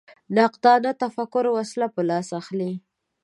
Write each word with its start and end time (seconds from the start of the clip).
نقادانه 0.35 0.91
تفکر 1.01 1.45
وسله 1.55 1.87
په 1.95 2.01
لاس 2.09 2.27
اخلي 2.41 2.71